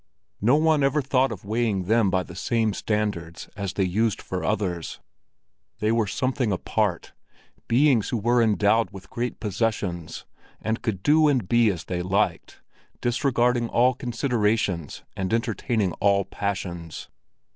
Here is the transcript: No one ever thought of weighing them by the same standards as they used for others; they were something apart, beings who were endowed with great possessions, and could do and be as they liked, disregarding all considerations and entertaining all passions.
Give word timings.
No 0.41 0.55
one 0.55 0.81
ever 0.81 0.99
thought 0.99 1.31
of 1.31 1.45
weighing 1.45 1.83
them 1.83 2.09
by 2.09 2.23
the 2.23 2.33
same 2.35 2.73
standards 2.73 3.47
as 3.55 3.73
they 3.73 3.83
used 3.83 4.19
for 4.19 4.43
others; 4.43 4.99
they 5.77 5.91
were 5.91 6.07
something 6.07 6.51
apart, 6.51 7.13
beings 7.67 8.09
who 8.09 8.17
were 8.17 8.41
endowed 8.41 8.89
with 8.89 9.11
great 9.11 9.39
possessions, 9.39 10.25
and 10.59 10.81
could 10.81 11.03
do 11.03 11.27
and 11.27 11.47
be 11.47 11.69
as 11.69 11.83
they 11.83 12.01
liked, 12.01 12.61
disregarding 12.99 13.69
all 13.69 13.93
considerations 13.93 15.03
and 15.15 15.35
entertaining 15.35 15.91
all 15.99 16.25
passions. 16.25 17.07